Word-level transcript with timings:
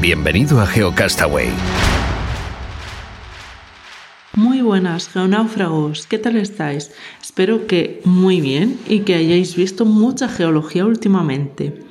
Bienvenido 0.00 0.58
a 0.62 0.66
GeoCastaway. 0.66 1.48
Muy 4.34 4.62
buenas, 4.62 5.10
geonáufragos, 5.10 6.06
¿qué 6.06 6.16
tal 6.16 6.36
estáis? 6.36 6.90
Espero 7.20 7.66
que 7.66 8.00
muy 8.06 8.40
bien 8.40 8.78
y 8.88 9.00
que 9.00 9.14
hayáis 9.14 9.56
visto 9.56 9.84
mucha 9.84 10.30
geología 10.30 10.86
últimamente. 10.86 11.82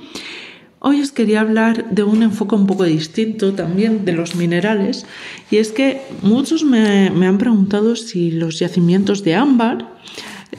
Hoy 0.79 1.01
os 1.01 1.11
quería 1.11 1.41
hablar 1.41 1.91
de 1.91 2.01
un 2.01 2.23
enfoque 2.23 2.55
un 2.55 2.65
poco 2.65 2.85
distinto 2.85 3.53
también 3.53 4.05
de 4.05 4.13
los 4.13 4.33
minerales 4.33 5.05
y 5.51 5.57
es 5.57 5.71
que 5.71 6.01
muchos 6.23 6.63
me, 6.63 7.11
me 7.11 7.27
han 7.27 7.37
preguntado 7.37 7.95
si 7.95 8.31
los 8.31 8.57
yacimientos 8.57 9.23
de 9.23 9.35
ámbar 9.35 9.87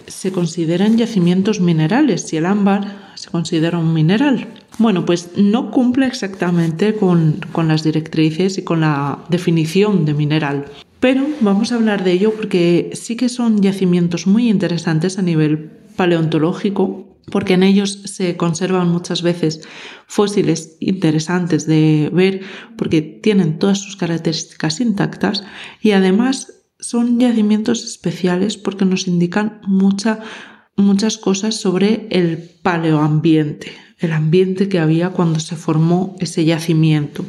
se 0.06 0.30
consideran 0.30 0.96
yacimientos 0.96 1.58
minerales, 1.58 2.28
si 2.28 2.36
el 2.36 2.46
ámbar 2.46 3.10
se 3.16 3.28
considera 3.28 3.78
un 3.78 3.92
mineral. 3.92 4.46
Bueno, 4.80 5.04
pues 5.04 5.32
no 5.36 5.70
cumple 5.70 6.06
exactamente 6.06 6.94
con, 6.94 7.38
las 7.68 7.82
directrices 7.82 8.56
y 8.56 8.64
con 8.64 8.80
la 8.80 9.22
definición 9.28 10.06
de 10.06 10.14
mineral. 10.14 10.64
Pero 11.00 11.26
vamos 11.42 11.70
a 11.70 11.74
hablar 11.74 12.02
de 12.02 12.12
ello 12.12 12.32
porque 12.34 12.88
sí 12.94 13.14
que 13.14 13.28
son 13.28 13.60
yacimientos 13.60 14.26
muy 14.26 14.48
interesantes 14.48 15.18
a 15.18 15.22
nivel 15.22 15.70
paleontológico, 15.96 17.14
porque 17.30 17.52
en 17.52 17.62
ellos 17.62 18.04
se 18.06 18.38
conservan 18.38 18.88
muchas 18.88 19.20
veces 19.20 19.60
fósiles 20.06 20.78
interesantes 20.80 21.66
de 21.66 22.08
ver, 22.10 22.40
porque 22.78 23.02
tienen 23.02 23.58
todas 23.58 23.82
sus 23.82 23.96
características 23.96 24.80
intactas 24.80 25.44
y 25.82 25.90
además 25.90 26.54
son 26.78 27.20
yacimientos 27.20 27.84
especiales 27.84 28.56
porque 28.56 28.86
nos 28.86 29.06
indican 29.08 29.60
muchas 29.66 31.18
cosas 31.18 31.56
sobre 31.56 32.08
el 32.10 32.38
paleoambiente, 32.62 33.72
el 34.00 34.12
ambiente 34.12 34.68
que 34.68 34.78
había 34.78 35.10
cuando 35.10 35.40
se 35.40 35.56
formó 35.56 36.16
ese 36.20 36.44
yacimiento, 36.44 37.24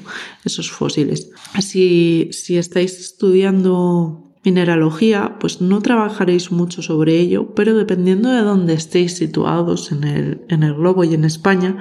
esos 0.46 0.72
fósiles. 0.72 1.30
Así, 1.54 2.30
si 2.32 2.58
estáis 2.58 3.00
estudiando 3.00 4.32
mineralogía, 4.44 5.38
pues 5.40 5.62
no 5.62 5.82
trabajaréis 5.82 6.52
mucho 6.52 6.82
sobre 6.82 7.20
ello, 7.20 7.54
pero 7.54 7.78
dependiendo 7.78 8.32
de 8.32 8.42
dónde 8.42 8.74
estéis 8.74 9.16
situados 9.18 9.92
en 9.92 10.04
el, 10.04 10.42
en 10.50 10.64
el 10.64 10.74
globo 10.74 11.04
y 11.04 11.14
en 11.14 11.26
España, 11.26 11.78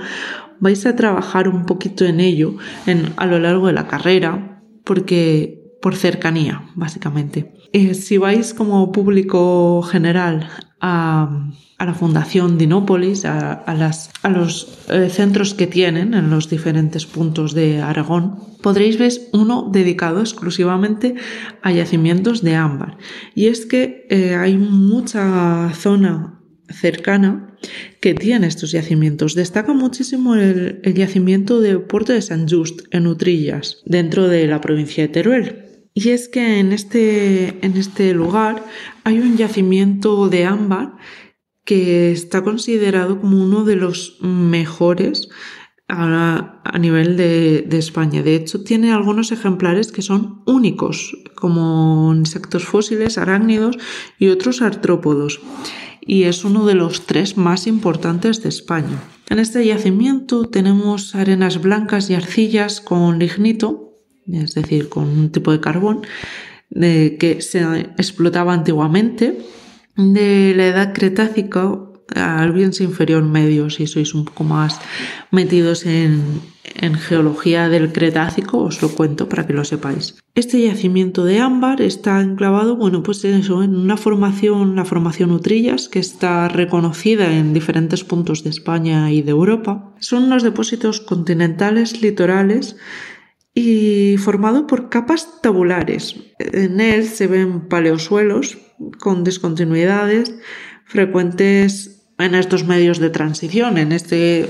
vais 0.59 0.85
a 0.85 0.97
trabajar 0.97 1.49
un 1.49 1.65
poquito 1.65 2.05
en 2.05 2.21
ello 2.21 2.57
en, 2.87 3.13
a 3.17 3.27
lo 3.27 3.39
largo 3.39 3.69
de 3.69 3.73
la 3.73 3.87
carrera, 3.87 4.63
porque 4.85 5.61
por 5.81 5.97
cercanía, 5.97 6.69
básicamente. 6.75 7.55
Eh, 7.73 7.95
si 7.95 8.19
vais 8.19 8.53
como 8.53 8.93
público 8.93 9.83
general 9.83 10.49
a, 10.81 11.49
la 11.87 11.95
Fundación 11.95 12.59
Dinópolis, 12.59 13.25
a, 13.25 13.53
a 13.53 14.29
los 14.29 14.79
eh, 14.89 15.09
centros 15.09 15.55
que 15.55 15.67
tienen 15.67 16.15
en 16.15 16.31
los 16.31 16.51
diferentes 16.51 17.07
puntos 17.07 17.55
de 17.55 17.81
Aragón, 17.81 18.39
podréis 18.63 18.99
ver 18.99 19.13
uno 19.33 19.69
dedicado 19.73 20.21
exclusivamente 20.21 21.15
a 21.63 21.73
yacimientos 21.73 22.43
de 22.43 22.55
ámbar. 22.55 22.99
Y 23.35 23.47
es 23.47 23.67
que 23.67 24.07
eh, 24.11 24.35
hay 24.35 24.57
mucha 24.57 25.73
zona 25.75 26.41
cercana 26.69 27.57
que 28.01 28.15
tiene 28.15 28.47
estos 28.47 28.73
yacimientos. 28.73 29.35
Destaca 29.35 29.73
muchísimo 29.73 30.35
el, 30.35 30.81
yacimiento 30.95 31.61
de 31.61 31.79
Puerto 31.79 32.13
de 32.13 32.23
San 32.23 32.49
Just, 32.49 32.83
en 32.91 33.07
Utrillas, 33.07 33.83
dentro 33.85 34.29
de 34.29 34.47
la 34.47 34.61
provincia 34.61 35.03
de 35.03 35.09
Teruel. 35.09 35.67
Y 35.93 36.11
es 36.11 36.29
que 36.29 36.61
en 36.61 36.73
este, 36.73 37.65
en 37.65 37.77
este 37.77 38.15
lugar 38.15 38.65
hay 39.05 39.19
un 39.19 39.37
yacimiento 39.37 40.29
de 40.29 40.45
ámbar 40.45 40.93
que 41.71 42.11
está 42.11 42.43
considerado 42.43 43.21
como 43.21 43.41
uno 43.41 43.65
de 43.65 43.77
los 43.77 44.17
mejores 44.23 45.29
a, 45.87 46.77
nivel 46.81 47.17
de, 47.17 47.79
España. 47.79 48.25
De 48.25 48.35
hecho, 48.35 48.65
tiene 48.65 48.91
algunos 48.91 49.31
ejemplares 49.31 49.93
que 49.93 50.03
son 50.03 50.43
únicos, 50.47 51.17
como 51.37 52.13
insectos 52.13 52.65
fósiles, 52.65 53.19
arácnidos 53.19 53.79
y 54.19 54.31
otros 54.31 54.63
artrópodos. 54.63 55.39
Y 56.01 56.25
es 56.25 56.45
uno 56.45 56.67
de 56.67 56.75
los 56.75 57.07
tres 57.07 57.37
más 57.37 57.69
importantes 57.69 58.43
de 58.43 58.49
España. 58.49 59.01
En 59.29 59.39
este 59.39 59.65
yacimiento 59.65 60.47
tenemos 60.47 61.15
arenas 61.15 61.63
blancas 61.63 62.11
y 62.11 62.15
arcillas 62.15 62.81
con 62.81 63.21
lignito, 63.21 63.97
es 64.27 64.55
decir, 64.55 64.89
con 64.89 65.05
un 65.05 65.31
tipo 65.31 65.53
de 65.53 65.61
carbón 65.61 66.03
que 66.73 67.39
se 67.41 67.61
explotaba 67.97 68.55
antiguamente 68.55 69.39
de 69.97 70.55
la 70.57 70.67
edad 70.67 70.93
cretácica 70.93 71.73
al 72.15 72.53
bien 72.53 72.73
inferior 72.81 73.23
medio, 73.23 73.71
si 73.71 73.87
sois 73.87 74.15
un 74.15 74.25
poco 74.25 74.45
más 74.45 74.81
metidos 75.31 75.87
en, 75.87 76.41
en, 76.65 76.95
geología 76.95 77.69
del 77.69 77.93
Cretácico, 77.93 78.59
os 78.59 78.83
lo 78.83 78.89
cuento 78.91 79.29
para 79.29 79.47
que 79.47 79.53
lo 79.53 79.65
sepáis. 79.65 80.19
Este 80.35 80.61
yacimiento 80.61 81.25
de 81.25 81.41
ámbar 81.41 81.81
está 81.81 82.21
enclavado, 82.21 82.77
bueno, 82.77 83.03
pues 83.03 83.25
en 83.25 83.35
eso, 83.35 83.63
en 83.63 83.77
una 83.77 83.97
formación, 83.97 84.77
la 84.77 84.85
formación 84.85 85.31
Utrillas, 85.31 85.89
que 85.89 85.99
está 85.99 86.49
reconocida 86.49 87.33
en 87.33 87.53
diferentes 87.53 88.05
puntos 88.05 88.43
de 88.45 88.51
España 88.51 89.13
y 89.13 89.23
de 89.23 89.31
Europa. 89.31 89.93
Son 90.01 90.25
unos 90.25 90.43
depósitos 90.43 91.01
continentales 91.01 92.03
litorales 92.03 92.77
y 93.55 94.17
formado 94.19 94.67
por 94.67 94.89
capas 94.89 95.41
tabulares. 95.43 96.17
En 96.39 96.81
él 96.81 97.05
se 97.05 97.27
ven 97.27 97.69
paleosuelos 97.69 98.59
con 98.99 99.25
discontinuidades 99.25 100.35
frecuentes 100.85 102.01
en 102.19 102.35
estos 102.35 102.67
medios 102.67 102.99
de 102.99 103.11
transición, 103.11 103.79
en 103.79 103.93
este, 103.93 104.47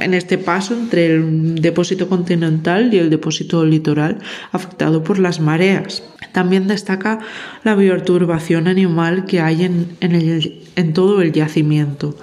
en 0.00 0.14
este 0.14 0.38
paso 0.38 0.74
entre 0.74 1.06
el 1.06 1.56
depósito 1.56 2.08
continental 2.08 2.92
y 2.92 2.98
el 2.98 3.10
depósito 3.10 3.64
litoral 3.64 4.18
afectado 4.52 5.04
por 5.04 5.18
las 5.18 5.38
mareas. 5.38 6.02
También 6.32 6.66
destaca 6.66 7.20
la 7.62 7.74
bioturbación 7.74 8.68
animal 8.68 9.26
que 9.26 9.40
hay 9.40 9.64
en, 9.64 9.96
en 10.00 10.92
todo 10.94 11.20
el 11.20 11.32
yacimiento. 11.32 12.16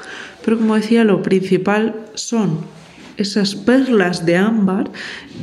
Pero 0.44 0.57
como 0.57 0.75
decía, 0.75 1.03
lo 1.03 1.22
principal 1.22 1.95
son 2.16 2.59
esas 3.18 3.56
perlas 3.56 4.26
de 4.26 4.38
ámbar 4.38 4.92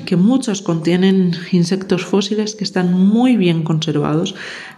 que 0.07 0.17
muchas 0.17 0.63
contienen 0.63 1.33
insectos 1.53 2.05
fósiles 2.05 2.55
que 2.55 2.65
están 2.65 2.93
muy 2.93 3.37
bien 3.37 3.63
conservados. 3.63 4.35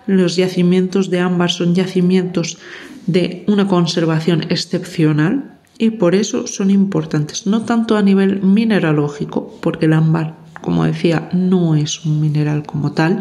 Los 0.06 0.36
yacimientos 0.36 1.10
de 1.10 1.20
ámbar 1.20 1.50
son 1.50 1.74
yacimientos 1.74 2.58
de 3.06 3.44
una 3.46 3.68
conservación 3.68 4.44
excepcional 4.48 5.58
y 5.78 5.90
por 5.90 6.14
eso 6.14 6.46
son 6.46 6.70
importantes, 6.70 7.46
no 7.46 7.62
tanto 7.62 7.96
a 7.96 8.02
nivel 8.02 8.42
mineralógico, 8.42 9.58
porque 9.60 9.86
el 9.86 9.92
ámbar, 9.92 10.36
como 10.60 10.84
decía, 10.84 11.28
no 11.32 11.74
es 11.74 12.04
un 12.04 12.20
mineral 12.20 12.64
como 12.64 12.92
tal, 12.92 13.18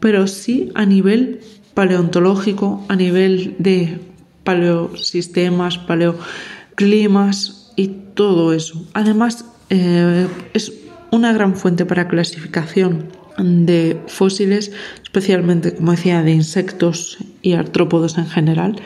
pero 0.00 0.26
sí 0.26 0.70
a 0.74 0.86
nivel 0.86 1.40
paleontológico, 1.74 2.84
a 2.88 2.96
nivel 2.96 3.56
de 3.58 3.98
paleosistemas, 4.44 5.78
paleoclimas, 5.78 7.61
y 7.76 7.88
todo 8.14 8.52
eso. 8.52 8.84
Además, 8.94 9.44
eh, 9.70 10.26
es 10.54 10.72
una 11.10 11.32
gran 11.32 11.56
fuente 11.56 11.84
para 11.84 12.08
clasificación 12.08 13.08
de 13.38 14.00
fósiles, 14.06 14.72
especialmente, 15.02 15.74
como 15.74 15.92
decía, 15.92 16.22
de 16.22 16.32
insectos 16.32 17.18
y 17.40 17.52
artrópodos 17.52 18.18
en 18.18 18.26
general, 18.26 18.80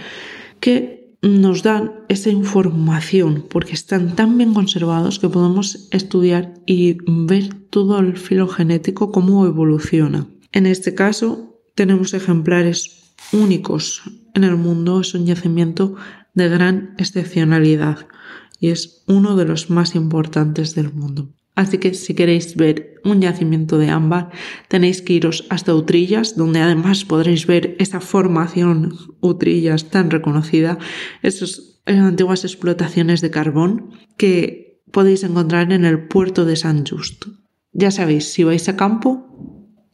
que 0.60 1.16
nos 1.22 1.62
dan 1.62 1.92
esa 2.08 2.30
información 2.30 3.46
porque 3.48 3.72
están 3.72 4.14
tan 4.14 4.38
bien 4.38 4.54
conservados 4.54 5.18
que 5.18 5.28
podemos 5.28 5.88
estudiar 5.90 6.54
y 6.66 6.98
ver 7.06 7.52
todo 7.70 7.98
el 7.98 8.16
filogenético 8.16 9.10
cómo 9.10 9.46
evoluciona. 9.46 10.26
En 10.52 10.66
este 10.66 10.94
caso, 10.94 11.60
tenemos 11.74 12.14
ejemplares 12.14 13.14
únicos 13.32 14.02
en 14.34 14.44
el 14.44 14.56
mundo, 14.56 15.00
es 15.00 15.14
un 15.14 15.26
yacimiento 15.26 15.96
de 16.34 16.48
gran 16.48 16.94
excepcionalidad 16.98 18.06
y 18.58 18.68
es 18.68 19.02
uno 19.06 19.36
de 19.36 19.44
los 19.44 19.70
más 19.70 19.94
importantes 19.94 20.74
del 20.74 20.92
mundo. 20.92 21.30
Así 21.56 21.78
que 21.78 21.94
si 21.94 22.14
queréis 22.14 22.54
ver 22.54 23.00
un 23.02 23.22
yacimiento 23.22 23.78
de 23.78 23.88
ámbar, 23.88 24.30
tenéis 24.68 25.00
que 25.00 25.14
iros 25.14 25.46
hasta 25.48 25.74
Utrillas, 25.74 26.36
donde 26.36 26.60
además 26.60 27.06
podréis 27.06 27.46
ver 27.46 27.76
esa 27.78 28.00
formación 28.00 28.94
Utrillas 29.20 29.88
tan 29.88 30.10
reconocida, 30.10 30.78
esas 31.22 31.80
antiguas 31.86 32.44
explotaciones 32.44 33.22
de 33.22 33.30
carbón 33.30 33.90
que 34.18 34.82
podéis 34.92 35.24
encontrar 35.24 35.72
en 35.72 35.86
el 35.86 36.08
puerto 36.08 36.44
de 36.44 36.56
San 36.56 36.84
Justo. 36.84 37.28
Ya 37.72 37.90
sabéis, 37.90 38.32
si 38.32 38.44
vais 38.44 38.68
a 38.68 38.76
campo, 38.76 39.26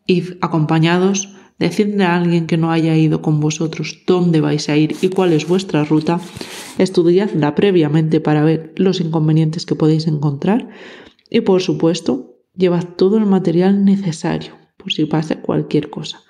id 0.06 0.34
acompañados, 0.40 1.28
decidle 1.62 2.02
a 2.04 2.16
alguien 2.16 2.48
que 2.48 2.56
no 2.56 2.72
haya 2.72 2.96
ido 2.96 3.22
con 3.22 3.38
vosotros 3.38 4.02
dónde 4.04 4.40
vais 4.40 4.68
a 4.68 4.76
ir 4.76 4.96
y 5.00 5.08
cuál 5.10 5.32
es 5.32 5.46
vuestra 5.46 5.84
ruta, 5.84 6.20
estudiadla 6.76 7.54
previamente 7.54 8.20
para 8.20 8.42
ver 8.42 8.72
los 8.76 9.00
inconvenientes 9.00 9.64
que 9.64 9.76
podéis 9.76 10.08
encontrar 10.08 10.68
y 11.30 11.42
por 11.42 11.62
supuesto, 11.62 12.34
llevad 12.56 12.84
todo 12.96 13.16
el 13.16 13.26
material 13.26 13.84
necesario 13.84 14.54
por 14.76 14.92
si 14.92 15.04
pasa 15.06 15.40
cualquier 15.40 15.88
cosa. 15.88 16.22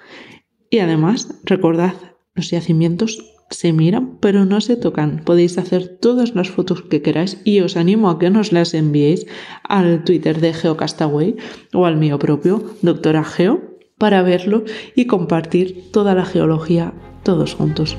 Y 0.69 0.81
además, 0.81 1.41
recordad, 1.45 1.95
los 2.35 2.51
yacimientos 2.51 3.19
se 3.49 3.73
miran 3.73 4.19
pero 4.21 4.45
no 4.45 4.61
se 4.61 4.77
tocan. 4.77 5.23
Podéis 5.25 5.57
hacer 5.57 5.99
todas 5.99 6.35
las 6.35 6.51
fotos 6.51 6.83
que 6.83 7.01
queráis 7.01 7.41
y 7.45 7.61
os 7.61 7.77
animo 7.79 8.11
a 8.11 8.19
que 8.19 8.29
nos 8.29 8.53
las 8.53 8.75
enviéis 8.75 9.27
al 9.65 10.05
Twitter 10.05 10.41
de 10.41 10.53
GeoCastaway 10.53 11.37
o 11.73 11.87
al 11.87 11.97
mío 11.97 12.19
propio, 12.19 12.63
doctora 12.83 13.25
Geo, 13.25 13.72
para 14.03 14.23
verlo 14.23 14.65
y 14.97 15.07
compartir 15.07 15.93
toda 15.93 16.17
la 16.17 16.25
geología 16.25 16.93
todos 17.23 17.55
juntos. 17.55 17.97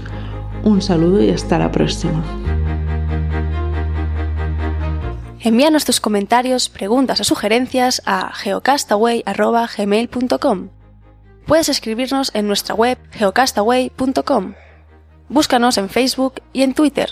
Un 0.65 0.81
saludo 0.81 1.23
y 1.23 1.29
hasta 1.29 1.57
la 1.57 1.71
próxima. 1.71 2.21
Envíanos 5.39 5.85
tus 5.85 6.01
comentarios, 6.01 6.67
preguntas 6.67 7.21
o 7.21 7.23
sugerencias 7.23 8.01
a 8.05 8.33
geocastaway.gmail.com. 8.33 10.69
Puedes 11.45 11.69
escribirnos 11.69 12.35
en 12.35 12.47
nuestra 12.47 12.75
web 12.75 12.97
geocastaway.com. 13.11 14.55
Búscanos 15.29 15.77
en 15.77 15.87
Facebook 15.87 16.41
y 16.51 16.63
en 16.63 16.73
Twitter 16.73 17.11